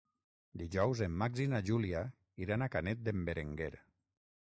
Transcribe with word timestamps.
Dijous 0.61 1.03
en 1.09 1.13
Max 1.23 1.43
i 1.45 1.47
na 1.53 1.61
Júlia 1.69 2.03
iran 2.47 2.67
a 2.67 2.71
Canet 2.79 3.07
d'en 3.09 3.25
Berenguer. 3.29 3.73